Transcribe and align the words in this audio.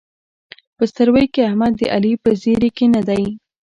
په 0.75 0.83
ستروۍ 0.91 1.25
کې 1.33 1.41
احمد 1.49 1.73
د 1.77 1.81
علي 1.95 2.13
په 2.23 2.29
زېري 2.41 2.69
کې 2.77 2.85
نه 2.95 3.01
دی. 3.07 3.23